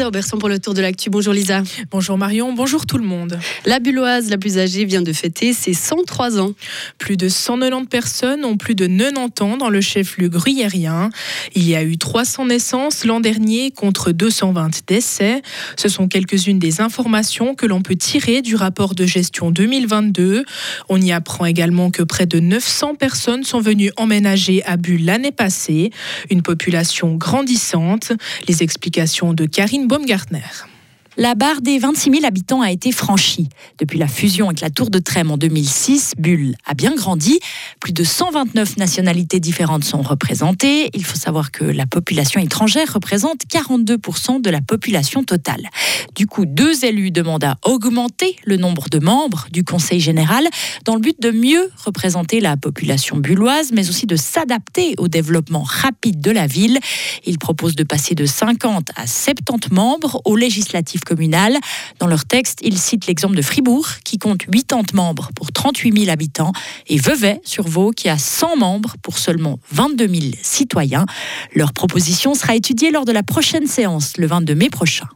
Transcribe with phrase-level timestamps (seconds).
[0.00, 1.10] Lisa Auberson pour le tour de l'actu.
[1.10, 1.62] Bonjour Lisa.
[1.90, 3.38] Bonjour Marion, bonjour tout le monde.
[3.66, 6.52] La Bulloise, la plus âgée, vient de fêter ses 103 ans.
[6.96, 11.10] Plus de 190 personnes ont plus de 90 ans dans le chef-lieu gruyérien.
[11.54, 15.42] Il y a eu 300 naissances l'an dernier contre 220 décès.
[15.76, 20.46] Ce sont quelques-unes des informations que l'on peut tirer du rapport de gestion 2022.
[20.88, 25.32] On y apprend également que près de 900 personnes sont venues emménager à Bulle l'année
[25.32, 25.90] passée.
[26.30, 28.12] Une population grandissante.
[28.48, 30.68] Les explications de Karine Baumgartner.
[31.16, 33.48] La barre des 26 000 habitants a été franchie.
[33.78, 37.40] Depuis la fusion avec la Tour de Trême en 2006, Bulle a bien grandi.
[37.80, 40.88] Plus de 129 nationalités différentes sont représentées.
[40.94, 45.68] Il faut savoir que la population étrangère représente 42% de la population totale.
[46.14, 50.44] Du coup, deux élus demandent à augmenter le nombre de membres du Conseil général
[50.84, 55.64] dans le but de mieux représenter la population bulloise, mais aussi de s'adapter au développement
[55.64, 56.78] rapide de la ville.
[57.26, 61.56] Ils proposent de passer de 50 à 70 membres aux législatives communales.
[61.98, 66.10] Dans leur texte, ils citent l'exemple de Fribourg, qui compte 80 membres pour 38 000
[66.10, 66.52] habitants,
[66.86, 71.06] et Vevey sur Vaud, qui a 100 membres pour seulement 22 000 citoyens.
[71.54, 75.08] Leur proposition sera étudiée lors de la prochaine séance, le 22 mai prochain.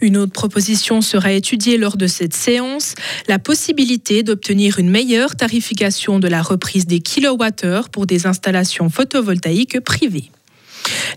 [0.00, 2.94] Une autre proposition sera étudiée lors de cette séance,
[3.26, 9.80] la possibilité d'obtenir une meilleure tarification de la reprise des kilowattheures pour des installations photovoltaïques
[9.80, 10.30] privées.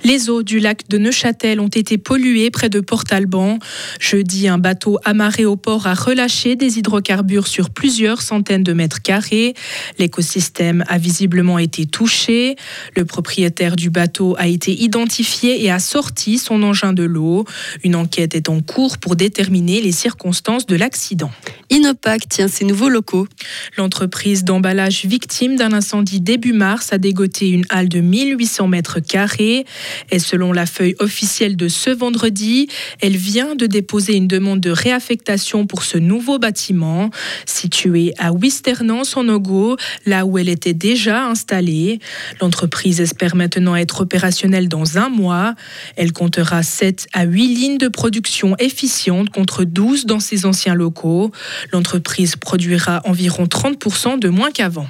[0.03, 3.59] Les eaux du lac de Neuchâtel ont été polluées près de Port-Alban.
[3.99, 9.01] Jeudi, un bateau amarré au port a relâché des hydrocarbures sur plusieurs centaines de mètres
[9.01, 9.53] carrés.
[9.99, 12.55] L'écosystème a visiblement été touché.
[12.95, 17.45] Le propriétaire du bateau a été identifié et a sorti son engin de l'eau.
[17.83, 21.31] Une enquête est en cours pour déterminer les circonstances de l'accident.
[21.71, 23.29] Inopac tient ses nouveaux locaux.
[23.77, 29.65] L'entreprise d'emballage victime d'un incendie début mars a dégoté une halle de 1800 mètres carrés.
[30.11, 32.67] Et selon la feuille officielle de ce vendredi,
[32.99, 37.09] elle vient de déposer une demande de réaffectation pour ce nouveau bâtiment
[37.45, 41.99] situé à Wisternance en Ogo, là où elle était déjà installée.
[42.41, 45.55] L'entreprise espère maintenant être opérationnelle dans un mois.
[45.95, 51.31] Elle comptera 7 à 8 lignes de production efficientes contre 12 dans ses anciens locaux.
[51.71, 54.87] L'entreprise produira environ 30% de moins qu'avant.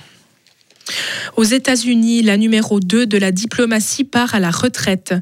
[1.38, 5.14] Aux États-Unis, la numéro 2 de la diplomatie part à la retraite.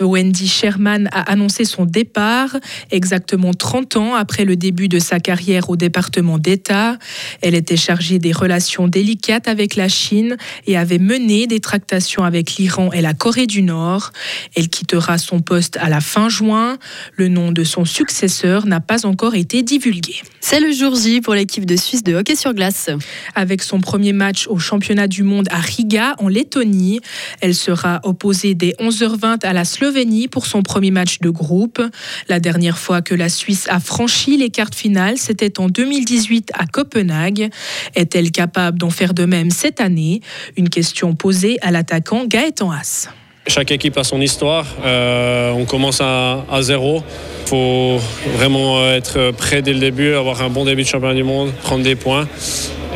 [0.00, 2.56] Wendy Sherman a annoncé son départ
[2.90, 6.98] exactement 30 ans après le début de sa carrière au département d'État.
[7.42, 12.56] Elle était chargée des relations délicates avec la Chine et avait mené des tractations avec
[12.56, 14.12] l'Iran et la Corée du Nord.
[14.54, 16.78] Elle quittera son poste à la fin juin.
[17.16, 20.14] Le nom de son successeur n'a pas encore été divulgué.
[20.40, 22.88] C'est le jour J pour l'équipe de Suisse de hockey sur glace.
[23.34, 27.00] Avec son premier match au championnat du monde à Riga, en Lettonie.
[27.40, 31.82] Elle sera opposée dès 11h20 à la Slovénie pour son premier match de groupe.
[32.28, 36.66] La dernière fois que la Suisse a franchi les quarts finales, c'était en 2018 à
[36.66, 37.50] Copenhague.
[37.94, 40.20] Est-elle capable d'en faire de même cette année?
[40.56, 43.08] Une question posée à l'attaquant Gaëtan Haas.
[43.48, 44.66] Chaque équipe a son histoire.
[44.84, 47.02] Euh, on commence à, à zéro.
[47.44, 47.98] Il faut
[48.36, 51.84] vraiment être prêt dès le début, avoir un bon début de championnat du monde, prendre
[51.84, 52.26] des points.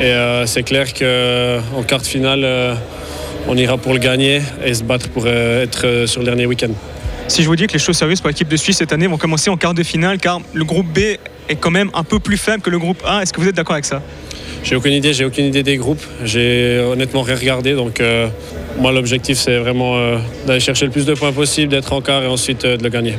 [0.00, 2.74] Et euh, c'est clair qu'en quart de finale, euh,
[3.46, 6.70] on ira pour le gagner et se battre pour euh, être sur le dernier week-end.
[7.28, 9.18] Si je vous dis que les choses sérieuses pour l'équipe de Suisse cette année vont
[9.18, 10.98] commencer en quart de finale, car le groupe B
[11.48, 13.54] est quand même un peu plus faible que le groupe A, est-ce que vous êtes
[13.54, 14.02] d'accord avec ça?
[14.62, 16.02] J'ai aucune idée, j'ai aucune idée des groupes.
[16.24, 18.28] J'ai honnêtement rien regardé, donc euh,
[18.78, 22.22] moi l'objectif c'est vraiment euh, d'aller chercher le plus de points possible, d'être en quart
[22.22, 23.14] et ensuite euh, de le gagner.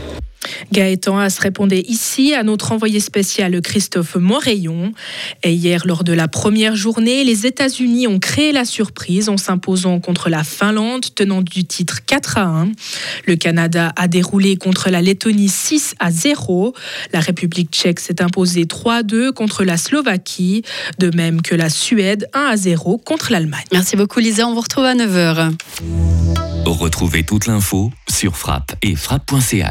[0.71, 4.93] Gaëtan Haas répondait ici à notre envoyé spécial Christophe Moreillon.
[5.43, 9.99] Et hier, lors de la première journée, les États-Unis ont créé la surprise en s'imposant
[9.99, 12.71] contre la Finlande, tenant du titre 4 à 1.
[13.27, 16.73] Le Canada a déroulé contre la Lettonie 6 à 0.
[17.11, 20.63] La République tchèque s'est imposée 3 à 2 contre la Slovaquie,
[20.99, 23.65] de même que la Suède 1 à 0 contre l'Allemagne.
[23.71, 25.51] Merci beaucoup Lisa, on vous retrouve à 9h.
[26.65, 29.67] Retrouvez toute l'info sur frappe et frappe.ch.